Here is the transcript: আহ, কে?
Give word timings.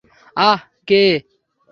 আহ, 0.37 0.59
কে? 0.87 1.03